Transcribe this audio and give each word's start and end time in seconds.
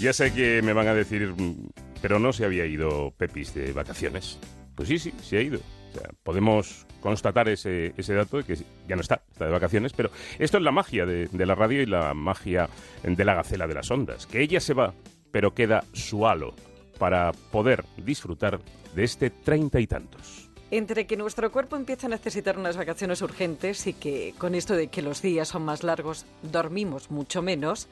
Ya 0.00 0.14
sé 0.14 0.32
que 0.32 0.62
me 0.62 0.72
van 0.72 0.88
a 0.88 0.94
decir, 0.94 1.34
mm, 1.36 1.68
pero 2.00 2.18
no 2.18 2.32
se 2.32 2.46
había 2.46 2.64
ido 2.64 3.12
Pepis 3.18 3.52
de 3.52 3.74
vacaciones. 3.74 4.38
Pues 4.74 4.88
sí, 4.88 4.98
sí, 4.98 5.12
se 5.22 5.36
ha 5.36 5.42
ido. 5.42 5.60
O 5.90 5.92
sea, 5.92 6.08
podemos 6.22 6.86
constatar 7.02 7.50
ese, 7.50 7.92
ese 7.98 8.14
dato 8.14 8.38
de 8.38 8.44
que 8.44 8.56
ya 8.88 8.96
no 8.96 9.02
está, 9.02 9.22
está 9.30 9.44
de 9.44 9.50
vacaciones, 9.50 9.92
pero 9.92 10.10
esto 10.38 10.56
es 10.56 10.62
la 10.62 10.70
magia 10.72 11.04
de, 11.04 11.26
de 11.26 11.46
la 11.46 11.54
radio 11.54 11.82
y 11.82 11.86
la 11.86 12.14
magia 12.14 12.70
de 13.02 13.24
la 13.24 13.34
gacela 13.34 13.66
de 13.66 13.74
las 13.74 13.90
ondas, 13.90 14.26
que 14.26 14.40
ella 14.40 14.60
se 14.60 14.72
va, 14.72 14.94
pero 15.32 15.52
queda 15.52 15.84
su 15.92 16.26
halo 16.26 16.54
para 16.98 17.32
poder 17.32 17.84
disfrutar 17.98 18.58
de 18.94 19.04
este 19.04 19.28
treinta 19.28 19.80
y 19.80 19.86
tantos. 19.86 20.48
Entre 20.70 21.06
que 21.06 21.18
nuestro 21.18 21.52
cuerpo 21.52 21.76
empieza 21.76 22.06
a 22.06 22.10
necesitar 22.10 22.56
unas 22.56 22.78
vacaciones 22.78 23.20
urgentes 23.20 23.86
y 23.86 23.92
que 23.92 24.32
con 24.38 24.54
esto 24.54 24.74
de 24.76 24.88
que 24.88 25.02
los 25.02 25.20
días 25.20 25.48
son 25.48 25.62
más 25.62 25.82
largos 25.82 26.24
dormimos 26.42 27.10
mucho 27.10 27.42
menos, 27.42 27.88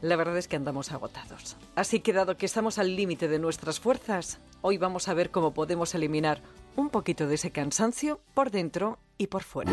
la 0.00 0.16
verdad 0.16 0.36
es 0.36 0.48
que 0.48 0.56
andamos 0.56 0.92
agotados. 0.92 1.56
Así 1.74 2.00
que 2.00 2.12
dado 2.12 2.36
que 2.36 2.46
estamos 2.46 2.78
al 2.78 2.94
límite 2.96 3.28
de 3.28 3.38
nuestras 3.38 3.80
fuerzas, 3.80 4.40
hoy 4.60 4.78
vamos 4.78 5.08
a 5.08 5.14
ver 5.14 5.30
cómo 5.30 5.54
podemos 5.54 5.94
eliminar 5.94 6.40
un 6.76 6.90
poquito 6.90 7.26
de 7.26 7.34
ese 7.34 7.50
cansancio 7.50 8.20
por 8.34 8.50
dentro 8.50 8.98
y 9.16 9.26
por 9.26 9.42
fuera. 9.42 9.72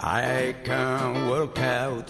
I 0.00 0.54
work 1.28 1.58
out 1.58 2.06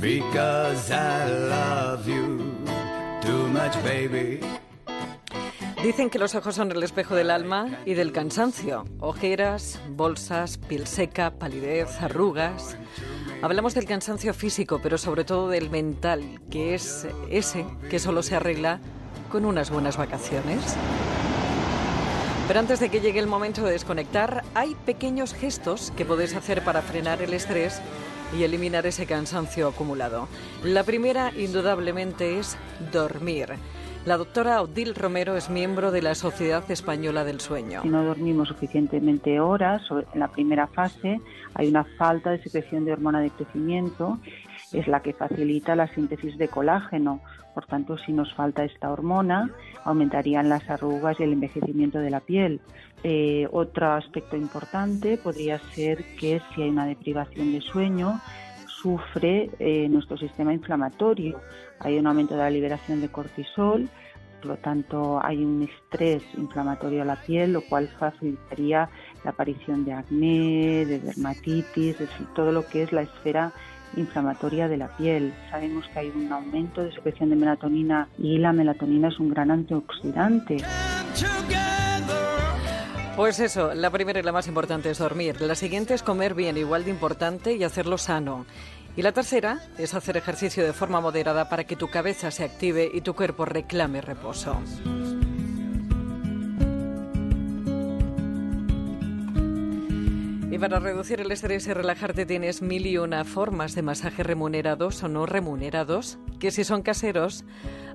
because 0.00 0.90
I 0.90 1.30
love 1.30 2.06
you 2.06 2.52
too 3.22 3.48
much, 3.48 3.74
baby. 3.82 4.40
Dicen 5.82 6.10
que 6.10 6.20
los 6.20 6.36
ojos 6.36 6.54
son 6.54 6.70
el 6.70 6.80
espejo 6.84 7.16
del 7.16 7.28
alma 7.28 7.80
y 7.84 7.94
del 7.94 8.12
cansancio. 8.12 8.84
Ojeras, 9.00 9.80
bolsas, 9.88 10.56
piel 10.56 10.86
seca, 10.86 11.32
palidez, 11.32 12.00
arrugas. 12.00 12.76
Hablamos 13.42 13.74
del 13.74 13.86
cansancio 13.86 14.32
físico, 14.32 14.78
pero 14.80 14.96
sobre 14.96 15.24
todo 15.24 15.48
del 15.48 15.70
mental, 15.70 16.40
que 16.50 16.74
es 16.74 17.08
ese 17.28 17.66
que 17.90 17.98
solo 17.98 18.22
se 18.22 18.36
arregla 18.36 18.78
con 19.28 19.44
unas 19.44 19.70
buenas 19.70 19.96
vacaciones. 19.96 20.76
Pero 22.46 22.60
antes 22.60 22.78
de 22.78 22.88
que 22.88 23.00
llegue 23.00 23.18
el 23.18 23.26
momento 23.26 23.64
de 23.64 23.72
desconectar, 23.72 24.44
hay 24.54 24.76
pequeños 24.86 25.34
gestos 25.34 25.92
que 25.96 26.04
podéis 26.04 26.36
hacer 26.36 26.62
para 26.62 26.82
frenar 26.82 27.22
el 27.22 27.34
estrés 27.34 27.80
y 28.38 28.44
eliminar 28.44 28.86
ese 28.86 29.06
cansancio 29.06 29.66
acumulado. 29.66 30.28
La 30.62 30.84
primera, 30.84 31.32
indudablemente, 31.36 32.38
es 32.38 32.56
dormir. 32.92 33.56
La 34.04 34.16
doctora 34.16 34.60
Odil 34.62 34.96
Romero 34.96 35.36
es 35.36 35.48
miembro 35.48 35.92
de 35.92 36.02
la 36.02 36.16
Sociedad 36.16 36.68
Española 36.68 37.22
del 37.22 37.38
Sueño. 37.38 37.82
Si 37.82 37.88
no 37.88 38.02
dormimos 38.02 38.48
suficientemente 38.48 39.38
horas, 39.38 39.80
en 40.12 40.18
la 40.18 40.26
primera 40.26 40.66
fase 40.66 41.20
hay 41.54 41.68
una 41.68 41.84
falta 41.84 42.30
de 42.30 42.42
secreción 42.42 42.84
de 42.84 42.92
hormona 42.92 43.20
de 43.20 43.30
crecimiento, 43.30 44.18
es 44.72 44.88
la 44.88 45.02
que 45.02 45.12
facilita 45.12 45.76
la 45.76 45.86
síntesis 45.86 46.36
de 46.36 46.48
colágeno. 46.48 47.20
Por 47.54 47.66
tanto, 47.66 47.96
si 47.96 48.12
nos 48.12 48.34
falta 48.34 48.64
esta 48.64 48.90
hormona, 48.90 49.50
aumentarían 49.84 50.48
las 50.48 50.68
arrugas 50.68 51.20
y 51.20 51.22
el 51.22 51.34
envejecimiento 51.34 52.00
de 52.00 52.10
la 52.10 52.18
piel. 52.18 52.60
Eh, 53.04 53.46
otro 53.52 53.92
aspecto 53.92 54.36
importante 54.36 55.16
podría 55.16 55.60
ser 55.74 56.02
que 56.18 56.40
si 56.54 56.62
hay 56.62 56.70
una 56.70 56.86
deprivación 56.86 57.52
de 57.52 57.60
sueño, 57.60 58.20
sufre 58.82 59.50
eh, 59.58 59.88
nuestro 59.88 60.16
sistema 60.16 60.52
inflamatorio. 60.52 61.40
Hay 61.78 61.98
un 61.98 62.06
aumento 62.06 62.34
de 62.34 62.40
la 62.40 62.50
liberación 62.50 63.00
de 63.00 63.08
cortisol, 63.08 63.88
por 64.40 64.46
lo 64.46 64.56
tanto 64.56 65.24
hay 65.24 65.44
un 65.44 65.62
estrés 65.62 66.22
inflamatorio 66.36 67.02
a 67.02 67.04
la 67.04 67.16
piel, 67.16 67.52
lo 67.52 67.62
cual 67.62 67.88
facilitaría 67.88 68.88
la 69.24 69.30
aparición 69.30 69.84
de 69.84 69.92
acné, 69.92 70.84
de 70.84 70.98
dermatitis, 70.98 71.98
de 71.98 72.08
todo 72.34 72.50
lo 72.50 72.66
que 72.66 72.82
es 72.82 72.92
la 72.92 73.02
esfera 73.02 73.52
inflamatoria 73.96 74.68
de 74.68 74.78
la 74.78 74.88
piel. 74.96 75.32
Sabemos 75.50 75.86
que 75.92 76.00
hay 76.00 76.12
un 76.14 76.32
aumento 76.32 76.82
de 76.82 76.92
secreción 76.92 77.30
de 77.30 77.36
melatonina 77.36 78.08
y 78.18 78.38
la 78.38 78.52
melatonina 78.52 79.08
es 79.08 79.18
un 79.20 79.30
gran 79.30 79.50
antioxidante. 79.50 80.56
Pues 83.16 83.40
eso, 83.40 83.74
la 83.74 83.90
primera 83.90 84.20
y 84.20 84.22
la 84.22 84.32
más 84.32 84.48
importante 84.48 84.90
es 84.90 84.98
dormir. 84.98 85.40
La 85.42 85.54
siguiente 85.54 85.92
es 85.92 86.02
comer 86.02 86.34
bien, 86.34 86.56
igual 86.56 86.84
de 86.84 86.90
importante, 86.90 87.52
y 87.54 87.62
hacerlo 87.62 87.98
sano. 87.98 88.46
Y 88.96 89.02
la 89.02 89.12
tercera 89.12 89.60
es 89.78 89.94
hacer 89.94 90.16
ejercicio 90.16 90.64
de 90.64 90.72
forma 90.72 91.00
moderada 91.00 91.48
para 91.48 91.64
que 91.64 91.76
tu 91.76 91.88
cabeza 91.88 92.30
se 92.30 92.44
active 92.44 92.90
y 92.92 93.02
tu 93.02 93.14
cuerpo 93.14 93.44
reclame 93.44 94.00
reposo. 94.00 94.58
Para 100.62 100.78
reducir 100.78 101.20
el 101.20 101.32
estrés 101.32 101.66
y 101.66 101.72
relajarte 101.72 102.24
tienes 102.24 102.62
mil 102.62 102.86
y 102.86 102.96
una 102.96 103.24
formas 103.24 103.74
de 103.74 103.82
masaje 103.82 104.22
remunerados 104.22 105.02
o 105.02 105.08
no 105.08 105.26
remunerados, 105.26 106.18
que 106.38 106.52
si 106.52 106.62
son 106.62 106.82
caseros 106.82 107.44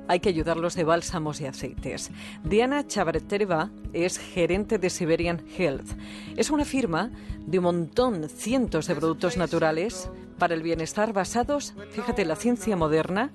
hay 0.10 0.20
que 0.20 0.28
ayudarlos 0.28 0.76
de 0.76 0.84
bálsamos 0.84 1.40
y 1.40 1.46
aceites. 1.46 2.12
Diana 2.44 2.86
Chabretereva 2.86 3.72
es 3.94 4.18
gerente 4.18 4.80
de 4.80 4.90
Siberian 4.90 5.42
Health. 5.58 5.98
Es 6.36 6.50
una 6.50 6.66
firma 6.66 7.10
de 7.46 7.60
un 7.60 7.64
montón, 7.64 8.28
cientos 8.28 8.88
de 8.88 8.96
productos 8.96 9.38
naturales 9.38 10.10
para 10.38 10.54
el 10.54 10.62
bienestar 10.62 11.14
basados, 11.14 11.74
fíjate, 11.92 12.24
en 12.24 12.28
la 12.28 12.36
ciencia 12.36 12.76
moderna 12.76 13.32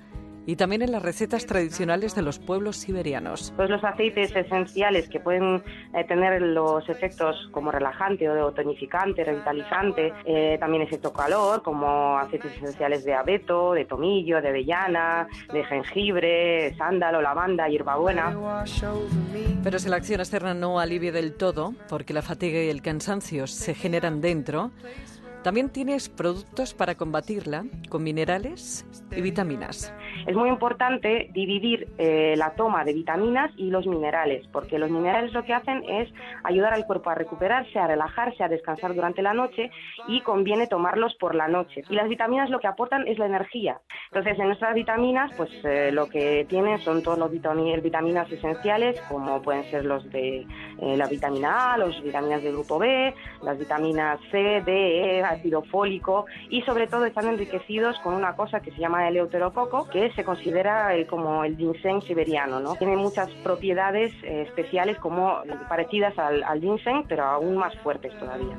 y 0.47 0.57
también 0.57 0.83
en 0.83 0.93
las 0.93 1.03
recetas 1.03 1.47
tradicionales 1.47 2.15
de 2.15 2.23
los 2.23 2.39
pueblos 2.39 2.77
siberianos. 2.77 3.53
Pues 3.57 3.71
los 3.71 3.83
aceites 3.85 4.35
esenciales 4.35 5.09
que 5.09 5.21
pueden 5.21 5.63
eh, 5.95 6.05
tener 6.05 6.41
los 6.43 6.89
efectos 6.89 7.49
como 7.53 7.71
relajante 7.71 8.29
o 8.29 8.53
tonificante, 8.53 9.25
revitalizante, 9.25 10.13
eh, 10.25 10.57
también 10.59 10.83
efecto 10.83 11.13
calor, 11.13 11.63
como 11.63 12.19
aceites 12.19 12.57
esenciales 12.57 13.05
de 13.05 13.15
abeto, 13.15 13.73
de 13.73 13.85
tomillo, 13.85 14.41
de 14.41 14.49
avellana, 14.49 15.29
de 15.53 15.65
jengibre, 15.65 16.75
sándalo, 16.77 17.23
lavanda, 17.23 17.69
hierbabuena. 17.69 18.37
Pero 19.63 19.79
si 19.79 19.89
la 19.89 19.97
acción 19.97 20.21
externa 20.21 20.55
no 20.55 20.81
alivia 20.81 21.13
del 21.13 21.35
todo, 21.35 21.75
porque 21.89 22.13
la 22.13 22.23
fatiga 22.23 22.63
y 22.63 22.69
el 22.69 22.83
cansancio 22.83 23.47
se 23.47 23.75
generan 23.75 24.21
dentro, 24.21 24.71
también 25.43 25.71
tienes 25.71 26.09
productos 26.09 26.75
para 26.75 26.95
combatirla 26.95 27.65
con 27.89 28.03
minerales 28.03 28.87
y 29.11 29.21
vitaminas. 29.21 29.93
Es 30.27 30.37
muy 30.37 30.49
importante 30.49 31.29
dividir 31.33 31.89
eh, 31.99 32.35
la 32.37 32.55
toma 32.55 32.85
de 32.85 32.93
vitaminas 32.93 33.51
y 33.57 33.71
los 33.71 33.87
minerales, 33.87 34.47
porque 34.53 34.79
los 34.79 34.91
minerales 34.91 35.33
lo 35.33 35.45
que 35.45 35.53
hacen 35.53 35.83
es 35.89 36.09
ayudar 36.45 36.75
al 36.75 36.87
cuerpo 36.87 37.11
a 37.11 37.15
recuperarse, 37.15 37.79
a 37.79 37.87
relajarse, 37.87 38.45
a 38.45 38.49
descansar 38.49 38.95
durante 38.95 39.23
la 39.23 39.35
noche 39.35 39.71
y 40.07 40.21
conviene 40.21 40.67
tomarlos 40.67 41.15
por 41.17 41.35
la 41.35 41.49
noche. 41.49 41.83
Y 41.89 41.95
las 41.95 42.09
vitaminas 42.09 42.51
lo 42.51 42.61
que 42.61 42.69
aportan 42.69 43.07
es 43.09 43.19
la 43.19 43.27
energía. 43.27 43.81
Entonces, 44.11 44.39
en 44.39 44.47
nuestras 44.47 44.75
vitaminas, 44.75 45.33
pues 45.37 45.51
eh, 45.65 45.91
lo 45.93 46.09
que 46.09 46.47
tienen 46.49 46.79
son 46.79 47.03
todos 47.03 47.19
los 47.19 47.31
vitaminas 47.31 48.31
esenciales, 48.31 49.01
como 49.09 49.43
pueden 49.43 49.65
ser 49.71 49.85
los 49.85 50.09
de 50.11 50.47
eh, 50.81 50.97
la 50.97 51.07
vitamina 51.07 51.75
A, 51.75 51.79
las 51.79 52.01
vitaminas 52.03 52.43
del 52.43 52.53
grupo 52.53 52.79
B, 52.79 53.15
las 53.43 53.59
vitaminas 53.59 54.21
C, 54.31 54.63
D, 54.65 55.19
E, 55.19 55.23
ácido 55.33 55.63
fólico 55.63 56.27
y 56.49 56.63
sobre 56.63 56.87
todo 56.87 57.05
están 57.05 57.27
enriquecidos 57.29 57.99
con 58.01 58.15
una 58.15 58.35
cosa 58.35 58.61
que 58.61 58.71
se 58.71 58.79
llama 58.79 59.09
el 59.09 59.17
euterococo, 59.17 59.89
que 59.89 60.13
se 60.13 60.25
considera 60.25 60.95
el, 60.95 61.07
como 61.07 61.45
el 61.45 61.57
ginseng 61.57 62.01
siberiano, 62.03 62.61
¿no? 62.61 62.77
Tiene 62.77 62.97
muchas 62.97 63.29
propiedades 63.43 64.13
eh, 64.23 64.43
especiales 64.43 64.99
como 64.99 65.43
parecidas 65.69 66.19
al 66.19 66.61
ginseng, 66.61 67.05
pero 67.09 67.25
aún 67.25 67.57
más 67.57 67.75
fuertes 67.79 68.13
todavía. 68.19 68.57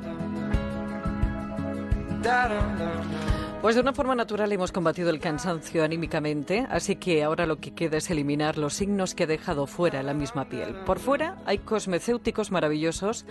Pues 3.64 3.76
de 3.76 3.80
una 3.80 3.94
forma 3.94 4.14
natural 4.14 4.52
hemos 4.52 4.72
combatido 4.72 5.08
el 5.08 5.20
cansancio 5.20 5.84
anímicamente, 5.84 6.66
así 6.68 6.96
que 6.96 7.24
ahora 7.24 7.46
lo 7.46 7.60
que 7.60 7.72
queda 7.72 7.96
es 7.96 8.10
eliminar 8.10 8.58
los 8.58 8.74
signos 8.74 9.14
que 9.14 9.22
ha 9.22 9.26
dejado 9.26 9.66
fuera 9.66 10.02
la 10.02 10.12
misma 10.12 10.50
piel. 10.50 10.74
Por 10.84 10.98
fuera 10.98 11.38
hay 11.46 11.56
cosmecéuticos 11.56 12.50
maravillosos 12.50 13.24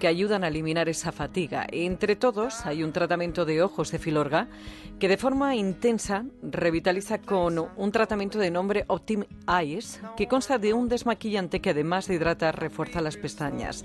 que 0.00 0.08
ayudan 0.08 0.42
a 0.42 0.48
eliminar 0.48 0.88
esa 0.88 1.12
fatiga. 1.12 1.66
Entre 1.70 2.16
todos 2.16 2.64
hay 2.64 2.82
un 2.82 2.94
tratamiento 2.94 3.44
de 3.44 3.62
ojos 3.62 3.90
de 3.90 3.98
Filorga 3.98 4.48
que 4.98 5.06
de 5.06 5.18
forma 5.18 5.54
intensa 5.54 6.24
revitaliza 6.40 7.18
con 7.18 7.68
un 7.76 7.92
tratamiento 7.92 8.38
de 8.38 8.50
nombre 8.50 8.86
Optim 8.86 9.24
Eyes 9.46 10.00
que 10.16 10.28
consta 10.28 10.56
de 10.56 10.72
un 10.72 10.88
desmaquillante 10.88 11.60
que 11.60 11.68
además 11.68 12.08
de 12.08 12.14
hidratar 12.14 12.58
refuerza 12.58 13.02
las 13.02 13.18
pestañas. 13.18 13.84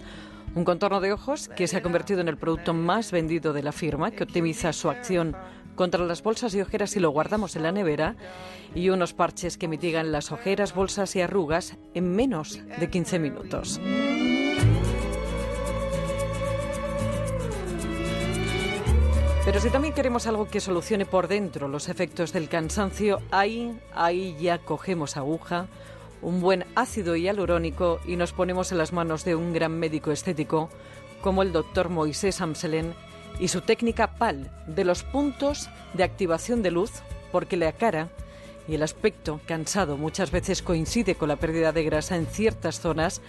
Un 0.56 0.64
contorno 0.64 1.00
de 1.00 1.14
ojos 1.14 1.48
que 1.50 1.68
se 1.68 1.78
ha 1.78 1.84
convertido 1.84 2.22
en 2.22 2.28
el 2.28 2.38
producto 2.38 2.74
más 2.74 3.12
vendido 3.12 3.54
de 3.54 3.62
la 3.62 3.72
firma, 3.72 4.10
que 4.10 4.24
optimiza 4.24 4.74
su 4.74 4.90
acción 4.90 5.36
contra 5.80 6.04
las 6.04 6.24
bolsas 6.24 6.54
y 6.56 6.60
ojeras 6.60 6.90
si 6.90 7.00
lo 7.00 7.10
guardamos 7.10 7.56
en 7.56 7.64
la 7.64 7.72
nevera 7.72 8.18
y 8.76 8.90
unos 8.90 9.14
parches 9.14 9.58
que 9.58 9.70
mitigan 9.70 10.12
las 10.12 10.34
ojeras, 10.34 10.76
bolsas 10.76 11.16
y 11.16 11.22
arrugas 11.22 11.78
en 11.94 12.18
menos 12.18 12.60
de 12.82 12.90
15 12.90 13.18
minutos. 13.18 13.80
Pero 19.46 19.62
si 19.62 19.70
también 19.70 19.94
queremos 19.94 20.28
algo 20.28 20.50
que 20.50 20.60
solucione 20.60 21.06
por 21.06 21.30
dentro 21.30 21.70
los 21.70 21.88
efectos 21.88 22.34
del 22.34 22.50
cansancio, 22.50 23.22
ahí, 23.32 23.80
ahí 23.96 24.36
ya 24.38 24.58
cogemos 24.58 25.16
aguja, 25.16 25.68
un 26.22 26.42
buen 26.42 26.66
ácido 26.76 27.16
hialurónico 27.16 28.02
y 28.06 28.18
nos 28.18 28.34
ponemos 28.34 28.74
en 28.74 28.80
las 28.80 28.92
manos 28.92 29.24
de 29.24 29.36
un 29.36 29.54
gran 29.54 29.80
médico 29.80 30.12
estético 30.12 30.70
como 31.22 31.42
el 31.42 31.54
doctor 31.54 31.88
Moisés 31.88 32.42
Amselen 32.42 32.94
y 33.40 33.50
su 33.50 33.62
técnica 33.62 34.16
PAL 34.16 34.50
de 34.68 34.86
los 34.86 35.04
puntos 35.04 35.70
de 35.94 36.04
activación 36.04 36.62
de 36.62 36.72
luz, 36.72 36.92
porque 37.32 37.58
la 37.58 37.72
cara 37.72 38.10
y 38.68 38.76
el 38.76 38.84
aspecto 38.84 39.40
cansado 39.46 39.98
muchas 39.98 40.32
veces 40.32 40.62
coincide 40.62 41.16
con 41.16 41.30
la 41.30 41.38
pérdida 41.38 41.72
de 41.72 41.84
grasa 41.84 42.16
en 42.16 42.28
ciertas 42.28 42.80
zonas 42.80 43.22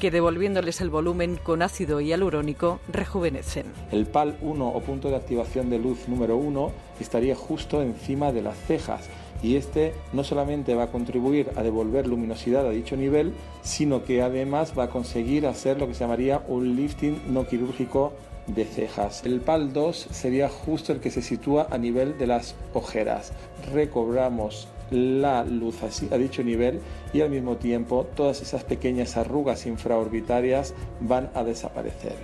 que 0.00 0.10
devolviéndoles 0.10 0.80
el 0.80 0.90
volumen 0.90 1.36
con 1.42 1.62
ácido 1.62 2.00
hialurónico 2.00 2.80
rejuvenecen. 2.88 3.66
El 3.90 4.06
PAL 4.06 4.36
1 4.42 4.68
o 4.68 4.80
punto 4.80 5.08
de 5.08 5.16
activación 5.16 5.70
de 5.70 5.78
luz 5.78 6.06
número 6.06 6.36
1 6.36 6.70
estaría 7.00 7.34
justo 7.34 7.82
encima 7.82 8.30
de 8.32 8.42
las 8.42 8.58
cejas 8.66 9.08
y 9.42 9.56
este 9.56 9.94
no 10.12 10.24
solamente 10.24 10.74
va 10.74 10.84
a 10.84 10.92
contribuir 10.92 11.50
a 11.56 11.62
devolver 11.62 12.06
luminosidad 12.06 12.66
a 12.66 12.70
dicho 12.70 12.96
nivel, 12.96 13.32
sino 13.62 14.04
que 14.04 14.22
además 14.22 14.72
va 14.78 14.84
a 14.84 14.90
conseguir 14.90 15.46
hacer 15.46 15.78
lo 15.78 15.86
que 15.86 15.94
se 15.94 16.00
llamaría 16.00 16.42
un 16.48 16.76
lifting 16.76 17.20
no 17.32 17.46
quirúrgico 17.46 18.12
de 18.46 18.64
cejas. 18.64 19.24
El 19.24 19.40
PAL 19.40 19.72
2 19.72 20.08
sería 20.10 20.48
justo 20.48 20.92
el 20.92 21.00
que 21.00 21.10
se 21.10 21.22
sitúa 21.22 21.66
a 21.70 21.78
nivel 21.78 22.16
de 22.18 22.26
las 22.26 22.54
ojeras. 22.74 23.32
Recobramos 23.72 24.68
la 24.90 25.44
luz 25.44 25.76
a 25.82 26.16
dicho 26.16 26.44
nivel 26.44 26.80
y 27.16 27.22
al 27.22 27.30
mismo 27.30 27.56
tiempo 27.56 28.06
todas 28.14 28.42
esas 28.42 28.64
pequeñas 28.64 29.16
arrugas 29.16 29.66
infraorbitarias 29.66 30.74
van 31.00 31.30
a 31.34 31.42
desaparecer. 31.44 32.14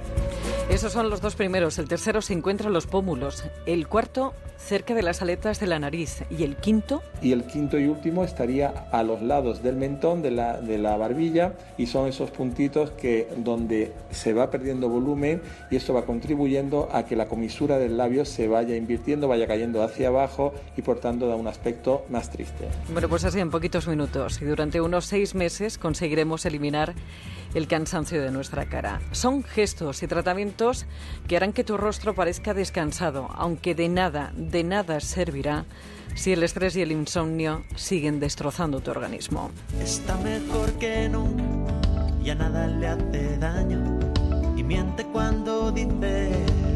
Esos 0.68 0.92
son 0.92 1.08
los 1.10 1.20
dos 1.20 1.34
primeros. 1.34 1.78
El 1.78 1.88
tercero 1.88 2.22
se 2.22 2.34
encuentra 2.34 2.66
en 2.68 2.74
los 2.74 2.86
pómulos. 2.86 3.44
El 3.66 3.88
cuarto 3.88 4.34
cerca 4.62 4.94
de 4.94 5.02
las 5.02 5.22
aletas 5.22 5.60
de 5.60 5.66
la 5.66 5.78
nariz. 5.78 6.22
¿Y 6.30 6.44
el 6.44 6.56
quinto? 6.56 7.02
Y 7.20 7.32
el 7.32 7.44
quinto 7.44 7.78
y 7.78 7.86
último 7.86 8.24
estaría 8.24 8.68
a 8.90 9.02
los 9.02 9.22
lados 9.22 9.62
del 9.62 9.76
mentón, 9.76 10.22
de 10.22 10.30
la, 10.30 10.60
de 10.60 10.78
la 10.78 10.96
barbilla, 10.96 11.54
y 11.76 11.86
son 11.86 12.08
esos 12.08 12.30
puntitos 12.30 12.90
que 12.92 13.28
donde 13.36 13.92
se 14.10 14.32
va 14.32 14.50
perdiendo 14.50 14.88
volumen 14.88 15.42
y 15.70 15.76
esto 15.76 15.92
va 15.94 16.04
contribuyendo 16.04 16.88
a 16.92 17.04
que 17.04 17.16
la 17.16 17.26
comisura 17.26 17.78
del 17.78 17.96
labio 17.96 18.24
se 18.24 18.48
vaya 18.48 18.76
invirtiendo, 18.76 19.28
vaya 19.28 19.46
cayendo 19.46 19.82
hacia 19.82 20.08
abajo 20.08 20.54
y 20.76 20.82
por 20.82 21.00
tanto 21.00 21.26
da 21.26 21.36
un 21.36 21.48
aspecto 21.48 22.04
más 22.08 22.30
triste. 22.30 22.68
Bueno, 22.92 23.08
pues 23.08 23.24
así 23.24 23.40
en 23.40 23.50
poquitos 23.50 23.88
minutos 23.88 24.40
y 24.40 24.44
durante 24.44 24.80
unos 24.84 25.06
seis 25.06 25.34
meses 25.34 25.78
conseguiremos 25.78 26.44
eliminar 26.46 26.94
el 27.54 27.66
cansancio 27.66 28.22
de 28.22 28.30
nuestra 28.30 28.66
cara. 28.66 29.00
Son 29.12 29.42
gestos 29.42 30.02
y 30.02 30.06
tratamientos 30.06 30.86
que 31.28 31.36
harán 31.36 31.52
que 31.52 31.64
tu 31.64 31.76
rostro 31.76 32.14
parezca 32.14 32.54
descansado, 32.54 33.28
aunque 33.34 33.74
de 33.74 33.88
nada, 33.88 34.32
de 34.36 34.64
nada 34.64 35.00
servirá 35.00 35.64
si 36.14 36.32
el 36.32 36.42
estrés 36.42 36.76
y 36.76 36.82
el 36.82 36.92
insomnio 36.92 37.64
siguen 37.74 38.20
destrozando 38.20 38.80
tu 38.80 38.90
organismo. 38.90 39.50
Está 39.80 40.16
mejor 40.18 40.72
que 40.78 41.08
nunca, 41.08 42.34
nada 42.34 42.66
le 42.66 42.86
hace 42.86 43.36
daño 43.38 43.98
y 44.56 44.62
miente 44.62 45.04
cuando 45.06 45.70
dice 45.72 46.71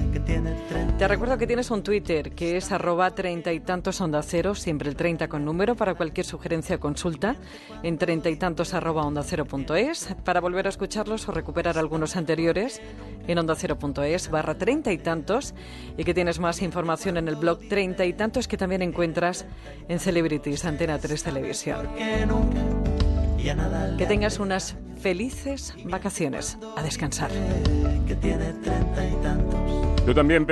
te 0.98 1.08
recuerdo 1.08 1.38
que 1.38 1.46
tienes 1.46 1.70
un 1.70 1.82
Twitter 1.82 2.32
que 2.32 2.56
es 2.56 2.72
arroba 2.72 3.10
treinta 3.14 3.52
y 3.52 3.60
tantos 3.60 4.00
onda 4.00 4.22
cero, 4.22 4.54
siempre 4.54 4.88
el 4.88 4.96
30 4.96 5.28
con 5.28 5.44
número, 5.44 5.74
para 5.74 5.94
cualquier 5.94 6.26
sugerencia 6.26 6.76
o 6.76 6.80
consulta, 6.80 7.36
en 7.82 7.98
treinta 7.98 8.30
y 8.30 8.36
tantos 8.36 8.74
arroba 8.74 9.04
onda 9.04 9.22
cero 9.22 9.44
punto 9.44 9.74
es, 9.74 10.14
para 10.24 10.40
volver 10.40 10.66
a 10.66 10.70
escucharlos 10.70 11.28
o 11.28 11.32
recuperar 11.32 11.78
algunos 11.78 12.16
anteriores 12.16 12.80
en 13.26 13.38
onda 13.38 13.54
cero 13.56 13.78
punto 13.78 14.02
es, 14.02 14.30
barra 14.30 14.56
treinta 14.56 14.92
y 14.92 14.98
tantos, 14.98 15.54
y 15.96 16.04
que 16.04 16.14
tienes 16.14 16.38
más 16.38 16.62
información 16.62 17.16
en 17.16 17.28
el 17.28 17.36
blog 17.36 17.60
treinta 17.68 18.04
y 18.04 18.12
tantos 18.12 18.48
que 18.48 18.56
también 18.56 18.82
encuentras 18.82 19.44
en 19.88 19.98
Celebrities 19.98 20.64
Antena 20.64 20.98
3 20.98 21.22
Televisión. 21.22 21.88
Que 23.96 24.06
tengas 24.06 24.38
unas 24.38 24.76
felices 25.00 25.74
vacaciones. 25.84 26.58
A 26.76 26.82
descansar. 26.82 27.30
Tú 30.04 30.14
también, 30.14 30.44